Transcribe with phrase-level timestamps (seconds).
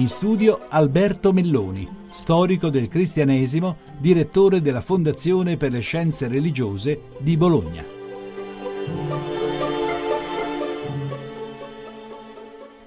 [0.00, 7.36] In studio Alberto Melloni, storico del cristianesimo, direttore della Fondazione per le Scienze Religiose di
[7.36, 7.84] Bologna.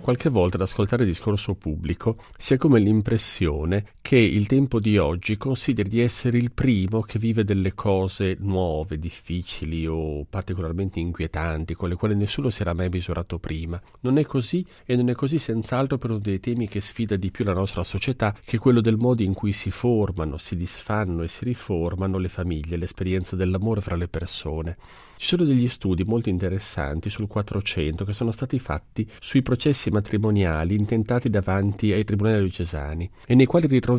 [0.02, 5.38] Qualche volta ad ascoltare discorso pubblico si ha come l'impressione che il tempo di oggi
[5.38, 11.88] consideri di essere il primo che vive delle cose nuove, difficili o particolarmente inquietanti, con
[11.88, 13.82] le quali nessuno si era mai misurato prima.
[14.02, 17.32] Non è così e non è così senz'altro per uno dei temi che sfida di
[17.32, 21.24] più la nostra società, che è quello del modo in cui si formano, si disfanno
[21.24, 24.76] e si riformano le famiglie, l'esperienza dell'amore fra le persone.
[25.16, 30.76] Ci sono degli studi molto interessanti sul 400 che sono stati fatti sui processi matrimoniali
[30.76, 33.93] intentati davanti ai tribunali diocesani e nei quali ritroviamo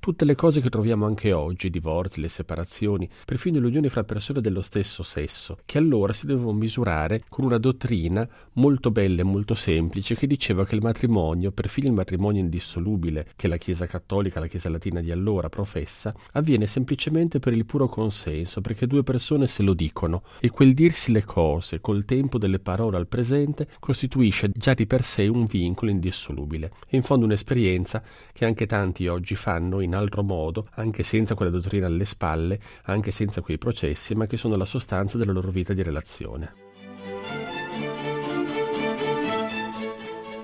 [0.00, 4.04] tutte le cose che troviamo anche oggi, i divorzi, le separazioni, perfino le unioni fra
[4.04, 9.24] persone dello stesso sesso, che allora si dovevano misurare con una dottrina molto bella e
[9.24, 14.40] molto semplice che diceva che il matrimonio, perfino il matrimonio indissolubile che la Chiesa cattolica,
[14.40, 19.46] la Chiesa latina di allora professa, avviene semplicemente per il puro consenso, perché due persone
[19.46, 24.50] se lo dicono e quel dirsi le cose col tempo delle parole al presente costituisce
[24.54, 26.72] già di per sé un vincolo indissolubile.
[26.88, 31.50] E in fondo un'esperienza che anche tanti oggi fanno in altro modo, anche senza quella
[31.50, 35.72] dottrina alle spalle, anche senza quei processi, ma che sono la sostanza della loro vita
[35.72, 36.54] di relazione.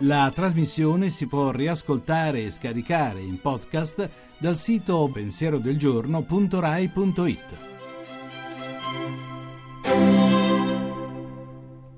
[0.02, 4.08] La trasmissione si può riascoltare e scaricare in podcast
[4.38, 7.77] dal sito pensierodelgiorno.rai.it.